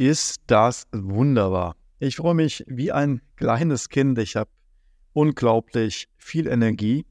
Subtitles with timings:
[0.00, 1.76] ist das wunderbar.
[1.98, 4.18] Ich freue mich wie ein kleines Kind.
[4.18, 4.48] Ich habe
[5.12, 7.04] unglaublich viel Energie.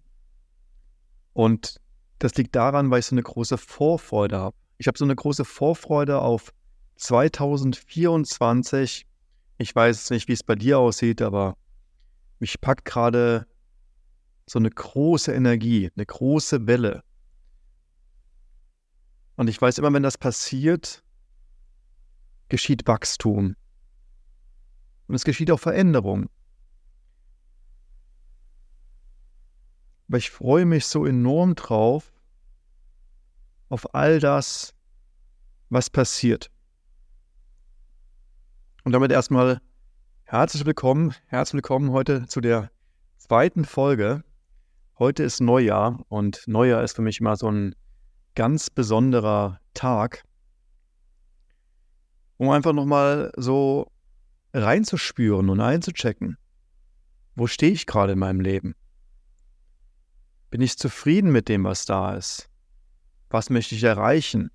[1.33, 1.79] Und
[2.17, 4.57] das liegt daran, weil ich so eine große Vorfreude habe.
[4.79, 6.51] Ich habe so eine große Vorfreude auf
[6.95, 9.05] 2024.
[9.59, 11.57] Ich weiß nicht, wie es bei dir aussieht, aber
[12.39, 13.45] mich packt gerade
[14.47, 17.03] so eine große Energie, eine große Welle.
[19.35, 21.03] Und ich weiß immer, wenn das passiert,
[22.49, 23.55] geschieht Wachstum.
[25.07, 26.29] Und es geschieht auch Veränderung.
[30.07, 32.11] Aber ich freue mich so enorm drauf,
[33.69, 34.73] auf all das,
[35.69, 36.49] was passiert.
[38.83, 39.61] Und damit erstmal
[40.23, 42.71] herzlich willkommen, herzlich willkommen heute zu der
[43.17, 44.23] zweiten Folge.
[44.97, 47.75] Heute ist Neujahr und Neujahr ist für mich immer so ein
[48.33, 50.23] ganz besonderer Tag,
[52.39, 53.91] um einfach nochmal so
[54.53, 56.37] reinzuspüren und einzuchecken.
[57.35, 58.75] Wo stehe ich gerade in meinem Leben?
[60.49, 62.49] Bin ich zufrieden mit dem, was da ist?
[63.29, 64.51] Was möchte ich erreichen?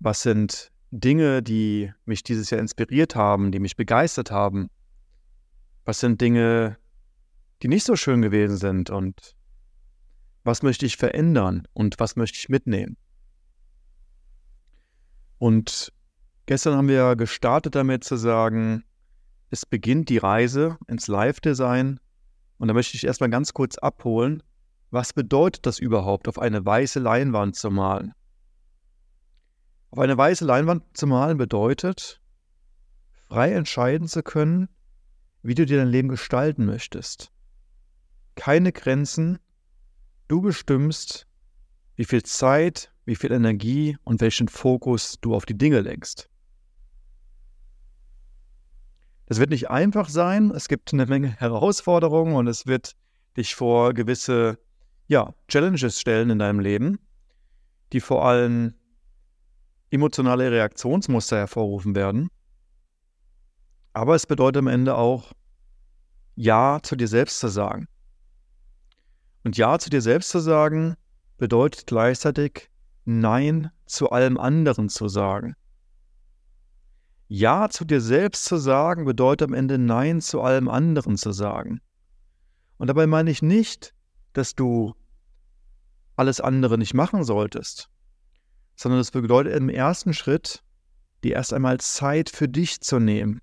[0.00, 4.68] Was sind Dinge, die mich dieses Jahr inspiriert haben, die mich begeistert haben?
[5.84, 6.76] Was sind Dinge,
[7.62, 8.90] die nicht so schön gewesen sind?
[8.90, 9.36] Und
[10.42, 12.96] was möchte ich verändern und was möchte ich mitnehmen?
[15.38, 15.92] Und
[16.46, 18.84] gestern haben wir gestartet damit zu sagen,
[19.50, 22.00] es beginnt die Reise ins Live-Design.
[22.58, 24.42] Und da möchte ich erstmal ganz kurz abholen,
[24.90, 28.14] was bedeutet das überhaupt, auf eine weiße Leinwand zu malen?
[29.90, 32.20] Auf eine weiße Leinwand zu malen bedeutet,
[33.28, 34.68] frei entscheiden zu können,
[35.42, 37.32] wie du dir dein Leben gestalten möchtest.
[38.34, 39.38] Keine Grenzen,
[40.28, 41.26] du bestimmst,
[41.96, 46.28] wie viel Zeit, wie viel Energie und welchen Fokus du auf die Dinge lenkst.
[49.26, 52.94] Das wird nicht einfach sein, es gibt eine Menge Herausforderungen und es wird
[53.36, 54.58] dich vor gewisse
[55.06, 56.98] ja, Challenges stellen in deinem Leben,
[57.92, 58.74] die vor allem
[59.90, 62.28] emotionale Reaktionsmuster hervorrufen werden.
[63.92, 65.32] Aber es bedeutet am Ende auch,
[66.34, 67.86] Ja zu dir selbst zu sagen.
[69.44, 70.96] Und Ja zu dir selbst zu sagen,
[71.36, 72.70] bedeutet gleichzeitig
[73.04, 75.54] Nein zu allem anderen zu sagen.
[77.28, 81.80] Ja zu dir selbst zu sagen, bedeutet am Ende Nein zu allem anderen zu sagen.
[82.76, 83.94] Und dabei meine ich nicht,
[84.32, 84.94] dass du
[86.16, 87.88] alles andere nicht machen solltest,
[88.76, 90.62] sondern das bedeutet im ersten Schritt,
[91.22, 93.40] dir erst einmal Zeit für dich zu nehmen,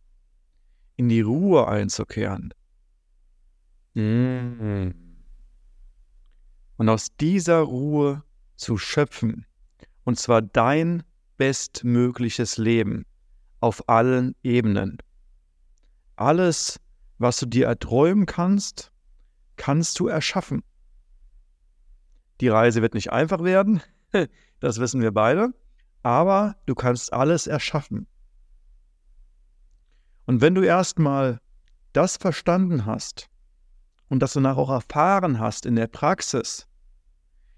[0.95, 2.53] in die Ruhe einzukehren.
[3.95, 4.89] Mm.
[6.77, 8.23] Und aus dieser Ruhe
[8.55, 9.45] zu schöpfen,
[10.03, 11.03] und zwar dein
[11.37, 13.05] bestmögliches Leben
[13.61, 14.97] auf allen Ebenen.
[16.17, 16.79] Alles,
[17.17, 18.91] was du dir erträumen kannst,
[19.55, 20.63] kannst du erschaffen.
[22.41, 23.81] Die Reise wird nicht einfach werden,
[24.59, 25.53] das wissen wir beide,
[26.03, 28.07] aber du kannst alles erschaffen.
[30.25, 31.39] Und wenn du erstmal
[31.93, 33.29] das verstanden hast
[34.09, 36.67] und das danach auch erfahren hast in der Praxis,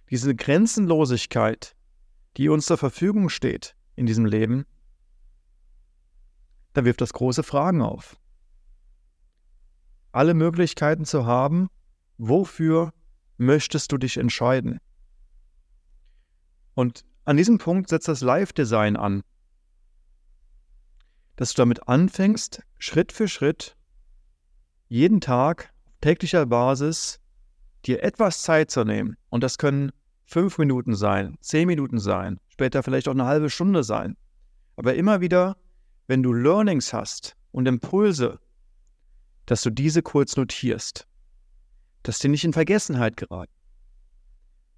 [0.10, 1.76] diese Grenzenlosigkeit,
[2.36, 4.66] die uns zur Verfügung steht in diesem Leben,
[6.74, 8.18] dann wirft das große Fragen auf.
[10.12, 11.70] Alle Möglichkeiten zu haben,
[12.18, 12.94] wofür
[13.38, 14.80] möchtest du dich entscheiden?
[16.76, 19.24] Und an diesem Punkt setzt das Live-Design an,
[21.36, 23.76] dass du damit anfängst, Schritt für Schritt,
[24.88, 27.20] jeden Tag, täglicher Basis,
[27.86, 29.18] dir etwas Zeit zu nehmen.
[29.30, 29.92] Und das können
[30.26, 34.16] fünf Minuten sein, zehn Minuten sein, später vielleicht auch eine halbe Stunde sein.
[34.76, 35.58] Aber immer wieder,
[36.08, 38.40] wenn du Learnings hast und Impulse,
[39.46, 41.08] dass du diese kurz notierst
[42.04, 43.52] dass die nicht in Vergessenheit geraten.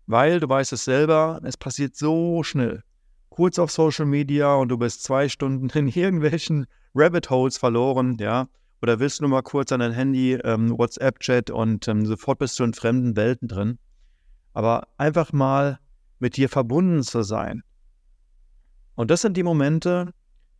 [0.08, 2.84] Weil du weißt es selber, es passiert so schnell.
[3.30, 8.48] Kurz auf Social Media und du bist zwei Stunden in irgendwelchen Rabbit Holes verloren, ja.
[8.82, 12.60] Oder willst du nur mal kurz an dein Handy ähm, WhatsApp-Chat und ähm, sofort bist
[12.60, 13.80] du in fremden Welten drin.
[14.54, 15.80] Aber einfach mal
[16.20, 17.64] mit dir verbunden zu sein.
[18.94, 20.14] Und das sind die Momente,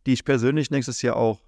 [0.06, 1.40] die ich persönlich nächstes Jahr auch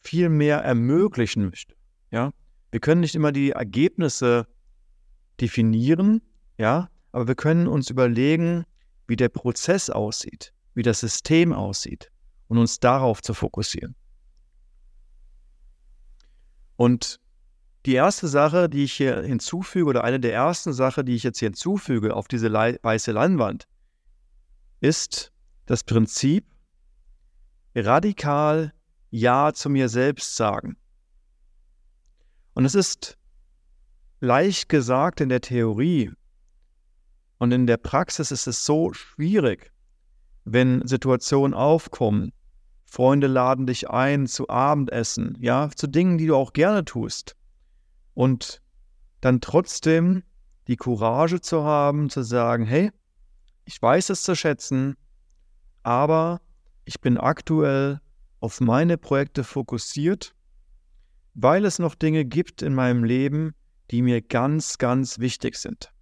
[0.00, 1.74] viel mehr ermöglichen möchte.
[2.10, 2.32] Ja,
[2.70, 4.46] wir können nicht immer die Ergebnisse
[5.40, 6.22] definieren,
[6.58, 8.64] ja, aber wir können uns überlegen,
[9.08, 12.10] wie der Prozess aussieht, wie das System aussieht
[12.48, 13.94] und uns darauf zu fokussieren.
[16.76, 17.18] Und
[17.86, 21.38] die erste Sache, die ich hier hinzufüge, oder eine der ersten Sachen, die ich jetzt
[21.38, 23.66] hier hinzufüge auf diese weiße Leinwand,
[24.80, 25.32] ist
[25.66, 26.44] das Prinzip,
[27.76, 28.72] radikal
[29.10, 30.76] Ja zu mir selbst sagen.
[32.54, 33.18] Und es ist
[34.20, 36.10] leicht gesagt in der Theorie
[37.38, 39.72] und in der Praxis ist es so schwierig,
[40.44, 42.32] wenn Situationen aufkommen.
[42.86, 47.36] Freunde laden dich ein zu Abendessen, ja, zu Dingen, die du auch gerne tust.
[48.14, 48.62] Und
[49.20, 50.22] dann trotzdem
[50.68, 52.90] die Courage zu haben, zu sagen, hey,
[53.64, 54.96] ich weiß es zu schätzen,
[55.82, 56.40] aber
[56.86, 58.00] ich bin aktuell
[58.40, 60.34] auf meine Projekte fokussiert,
[61.34, 63.54] weil es noch Dinge gibt in meinem Leben,
[63.90, 65.92] die mir ganz, ganz wichtig sind.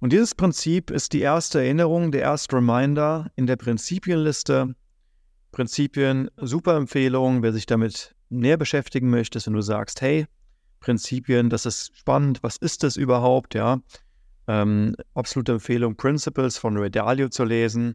[0.00, 4.74] Und dieses Prinzip ist die erste Erinnerung, der erste Reminder in der Prinzipienliste.
[5.52, 10.26] Prinzipien, super Empfehlung, wer sich damit näher beschäftigen möchte, wenn du sagst, hey,
[10.78, 13.80] Prinzipien, das ist spannend, was ist das überhaupt, ja?
[14.46, 17.94] Ähm, absolute Empfehlung, Principles von Ray Dalio zu lesen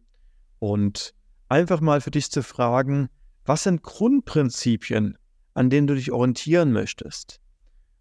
[0.59, 1.13] und
[1.49, 3.09] einfach mal für dich zu fragen,
[3.45, 5.17] was sind Grundprinzipien,
[5.53, 7.39] an denen du dich orientieren möchtest?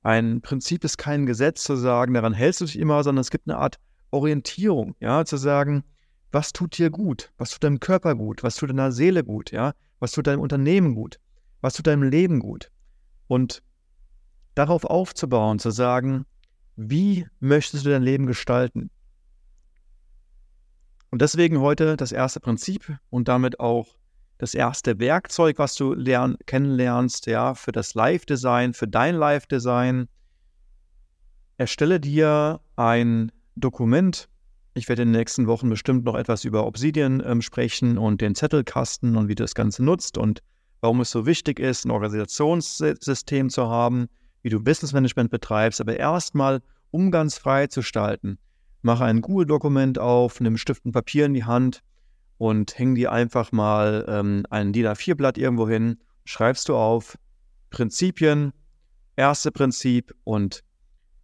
[0.02, 3.48] Ein Prinzip ist kein Gesetz zu sagen, daran hältst du dich immer, sondern es gibt
[3.48, 3.78] eine Art
[4.10, 5.84] Orientierung, ja, zu sagen,
[6.30, 9.72] was tut dir gut, was tut deinem Körper gut, was tut deiner Seele gut, ja,
[10.00, 11.18] was tut deinem Unternehmen gut,
[11.60, 12.70] was tut deinem Leben gut.
[13.26, 13.62] Und
[14.54, 16.26] darauf aufzubauen, zu sagen,
[16.76, 18.90] wie möchtest du dein Leben gestalten?
[21.10, 23.96] Und deswegen heute das erste Prinzip und damit auch
[24.38, 30.08] das erste Werkzeug, was du lern, kennenlernst, ja, für das Live-Design, für dein Live-Design.
[31.56, 34.28] Erstelle dir ein Dokument.
[34.74, 38.34] Ich werde in den nächsten Wochen bestimmt noch etwas über Obsidian ähm, sprechen und den
[38.34, 40.42] Zettelkasten und wie du das Ganze nutzt und
[40.80, 44.08] warum es so wichtig ist, ein Organisationssystem zu haben,
[44.44, 45.80] wie du Business Management betreibst.
[45.80, 46.62] Aber erstmal,
[46.92, 48.38] um ganz frei zu gestalten,
[48.82, 51.82] mache ein Google-Dokument auf, nimm Stift und Papier in die Hand
[52.36, 57.18] und häng dir einfach mal ähm, ein DIN A4-Blatt irgendwo hin, schreibst du auf
[57.70, 58.52] Prinzipien,
[59.16, 60.62] erste Prinzip und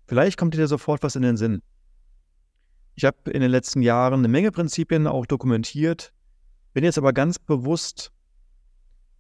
[0.07, 1.61] vielleicht kommt dir sofort was in den Sinn.
[2.95, 6.15] Ich habe in den letzten Jahren eine Menge Prinzipien auch dokumentiert,
[6.73, 8.13] bin jetzt aber ganz bewusst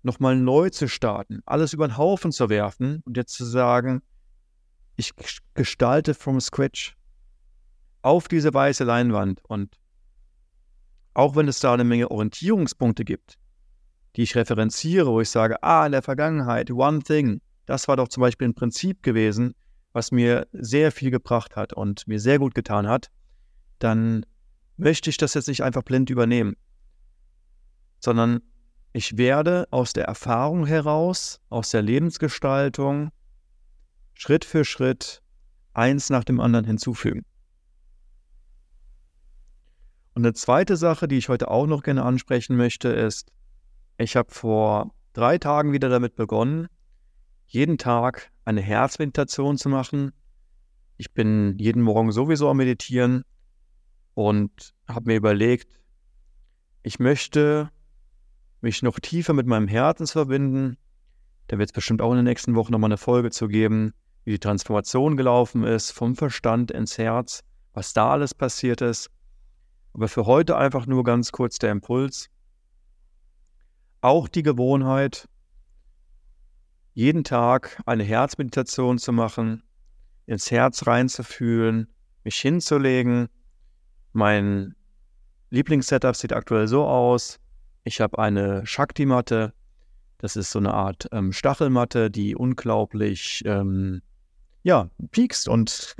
[0.02, 4.02] nochmal neu zu starten, alles über den Haufen zu werfen und jetzt zu sagen,
[4.97, 5.12] ich
[5.55, 6.97] gestalte from scratch
[8.02, 9.76] auf diese weiße Leinwand und
[11.14, 13.38] auch wenn es da eine Menge Orientierungspunkte gibt,
[14.17, 18.08] die ich referenziere, wo ich sage, ah, in der Vergangenheit, one thing, das war doch
[18.08, 19.55] zum Beispiel ein Prinzip gewesen,
[19.93, 23.11] was mir sehr viel gebracht hat und mir sehr gut getan hat,
[23.79, 24.25] dann
[24.76, 26.56] möchte ich das jetzt nicht einfach blind übernehmen,
[27.99, 28.41] sondern
[28.92, 33.10] ich werde aus der Erfahrung heraus, aus der Lebensgestaltung,
[34.14, 35.22] Schritt für Schritt
[35.72, 37.25] eins nach dem anderen hinzufügen.
[40.14, 43.32] Und eine zweite Sache, die ich heute auch noch gerne ansprechen möchte, ist,
[43.96, 46.66] ich habe vor drei Tagen wieder damit begonnen,
[47.46, 50.12] jeden Tag eine Herzmeditation zu machen.
[50.96, 53.25] Ich bin jeden Morgen sowieso am Meditieren
[54.14, 55.81] und habe mir überlegt,
[56.82, 57.70] ich möchte
[58.60, 60.76] mich noch tiefer mit meinem Herzen verbinden.
[61.48, 63.92] Da wird es bestimmt auch in den nächsten Wochen nochmal eine Folge zu geben,
[64.24, 67.42] wie die Transformation gelaufen ist, vom Verstand ins Herz,
[67.72, 69.10] was da alles passiert ist.
[69.92, 72.28] Aber für heute einfach nur ganz kurz der Impuls.
[74.02, 75.28] Auch die Gewohnheit,
[76.94, 79.62] jeden Tag eine Herzmeditation zu machen,
[80.26, 81.88] ins Herz reinzufühlen,
[82.23, 83.28] mich hinzulegen
[84.12, 84.75] mein
[85.50, 87.39] Lieblingssetup sieht aktuell so aus.
[87.84, 89.52] Ich habe eine Shakti-Matte.
[90.18, 94.02] Das ist so eine Art ähm, Stachelmatte, die unglaublich, ähm,
[94.62, 95.49] ja, piekst.
[95.49, 95.96] Und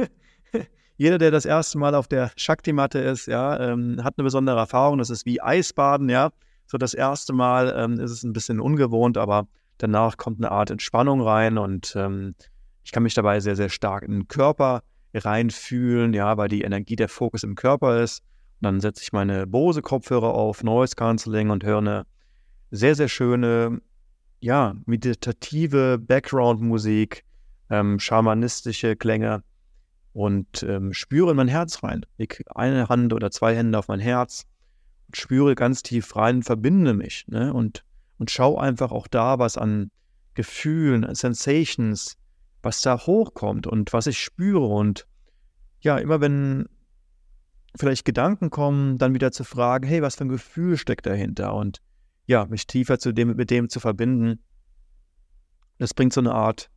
[0.99, 4.99] jeder, der das erste Mal auf der Shakti-Matte ist, ja, ähm, hat eine besondere Erfahrung.
[4.99, 6.31] Das ist wie Eisbaden, ja.
[6.67, 10.71] So das erste Mal ähm, ist es ein bisschen ungewohnt, aber danach kommt eine Art
[10.71, 12.35] Entspannung rein und ähm,
[12.85, 14.83] ich kann mich dabei sehr, sehr stark in den Körper
[15.15, 18.23] reinfühlen, ja, weil die Energie der Fokus im Körper ist.
[18.61, 22.07] Dann setze ich meine Bose-Kopfhörer auf, Noise Cancelling und höre eine
[22.71, 23.81] sehr, sehr schöne,
[24.41, 27.25] ja, meditative Background-Musik,
[27.71, 29.43] ähm, schamanistische Klänge
[30.13, 32.05] und ähm, spüre in mein Herz rein.
[32.17, 34.45] Ich eine Hand oder zwei Hände auf mein Herz
[35.09, 37.53] und spüre ganz tief rein, verbinde mich ne?
[37.53, 37.85] und,
[38.19, 39.91] und schau einfach auch da, was an
[40.35, 42.17] Gefühlen, Sensations,
[42.63, 44.67] was da hochkommt und was ich spüre.
[44.67, 45.07] Und
[45.81, 46.69] ja, immer wenn
[47.77, 51.55] vielleicht Gedanken kommen, dann wieder zu fragen, hey, was für ein Gefühl steckt dahinter?
[51.55, 51.79] Und
[52.27, 54.41] ja, mich tiefer zu dem, mit dem zu verbinden.
[55.79, 56.71] Das bringt so eine Art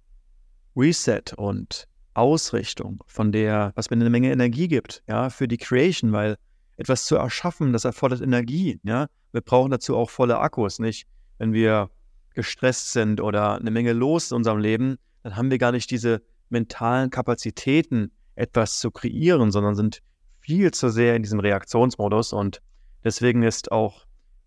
[0.75, 6.11] Reset und Ausrichtung, von der, was mir eine Menge Energie gibt, ja, für die Creation,
[6.11, 6.37] weil
[6.77, 8.79] etwas zu erschaffen, das erfordert Energie.
[8.83, 9.07] Ja?
[9.31, 11.07] Wir brauchen dazu auch volle Akkus, nicht?
[11.37, 11.89] Wenn wir
[12.33, 16.21] gestresst sind oder eine Menge los in unserem Leben, dann haben wir gar nicht diese
[16.49, 20.01] mentalen Kapazitäten, etwas zu kreieren, sondern sind
[20.43, 22.33] viel zu sehr in diesem Reaktionsmodus.
[22.33, 22.61] Und
[23.03, 24.05] deswegen ist auch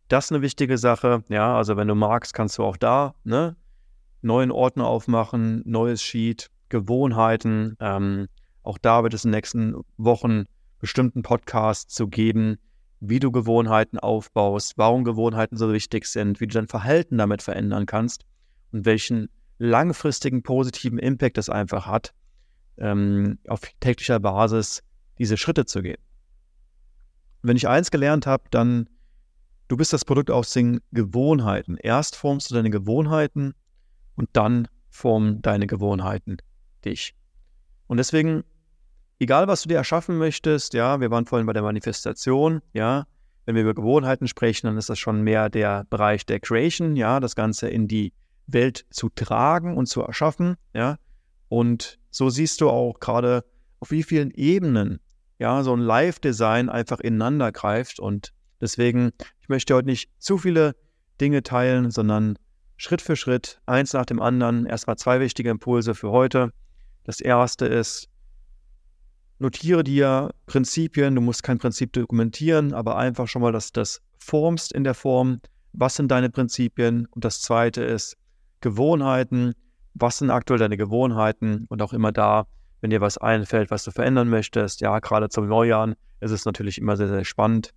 [0.09, 1.25] das eine wichtige Sache.
[1.29, 3.57] Ja, also wenn du magst, kannst du auch da ne,
[4.23, 7.77] neuen Ordner aufmachen, neues Sheet, Gewohnheiten.
[7.81, 8.29] Ähm,
[8.63, 10.45] auch da wird es in den nächsten Wochen
[10.81, 12.59] bestimmten Podcasts zu geben,
[13.01, 17.87] wie du Gewohnheiten aufbaust, warum Gewohnheiten so wichtig sind, wie du dein Verhalten damit verändern
[17.87, 18.25] kannst
[18.73, 22.13] und welchen langfristigen positiven Impact es einfach hat,
[22.79, 24.83] ähm, auf täglicher Basis
[25.19, 26.01] diese Schritte zu gehen.
[27.43, 28.89] Wenn ich eins gelernt habe, dann
[29.69, 31.77] du bist das Produkt aus den Gewohnheiten.
[31.77, 33.55] Erst formst du deine Gewohnheiten
[34.17, 36.39] und dann formen deine Gewohnheiten
[36.85, 37.15] dich.
[37.87, 38.45] Und deswegen
[39.19, 43.07] egal was du dir erschaffen möchtest, ja, wir waren vorhin bei der Manifestation, ja,
[43.45, 47.21] wenn wir über Gewohnheiten sprechen, dann ist das schon mehr der Bereich der Creation, ja,
[47.21, 48.13] das Ganze in die
[48.47, 50.97] Welt zu tragen und zu erschaffen, ja.
[51.49, 53.45] Und so siehst du auch gerade,
[53.79, 55.01] auf wie vielen Ebenen,
[55.39, 58.01] ja, so ein Live-Design einfach ineinander greift.
[58.01, 60.75] Und deswegen, ich möchte heute nicht zu viele
[61.21, 62.39] Dinge teilen, sondern
[62.77, 64.67] Schritt für Schritt, eins nach dem anderen.
[64.67, 66.53] Erstmal zwei wichtige Impulse für heute.
[67.05, 68.09] Das erste ist,
[69.39, 74.01] notiere dir Prinzipien, du musst kein Prinzip dokumentieren, aber einfach schon mal, dass du das
[74.19, 75.41] formst in der Form,
[75.73, 78.17] was sind deine Prinzipien und das zweite ist
[78.61, 79.53] Gewohnheiten,
[79.95, 82.47] was sind aktuell deine Gewohnheiten und auch immer da,
[82.87, 86.79] wenn dir was einfällt, was du verändern möchtest, ja, gerade zum Neujahr ist es natürlich
[86.79, 87.75] immer sehr, sehr spannend.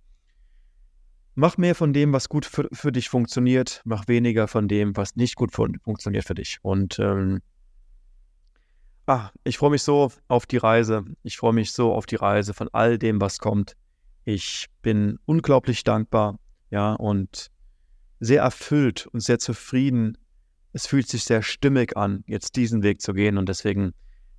[1.34, 5.16] Mach mehr von dem, was gut für, für dich funktioniert, mach weniger von dem, was
[5.16, 6.58] nicht gut fun funktioniert für dich.
[6.62, 7.40] Und ähm,
[9.06, 11.04] Ah, ich freue mich so auf die Reise.
[11.24, 13.76] Ich freue mich so auf die Reise von all dem, was kommt.
[14.24, 16.38] Ich bin unglaublich dankbar,
[16.70, 17.50] ja, und
[18.20, 20.16] sehr erfüllt und sehr zufrieden.
[20.72, 23.38] Es fühlt sich sehr stimmig an, jetzt diesen Weg zu gehen.
[23.38, 23.92] Und deswegen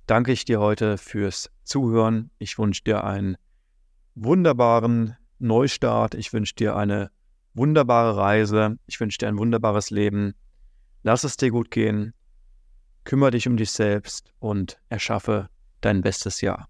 [0.06, 2.30] danke ich dir heute fürs Zuhören.
[2.38, 3.36] Ich wünsche dir einen
[4.14, 6.14] wunderbaren Neustart.
[6.14, 7.10] Ich wünsche dir eine
[7.54, 8.78] wunderbare Reise.
[8.86, 10.34] Ich wünsche dir ein wunderbares Leben.
[11.02, 12.14] Lass es dir gut gehen
[13.04, 15.48] kümmere dich um dich selbst und erschaffe
[15.80, 16.68] dein bestes Jahr.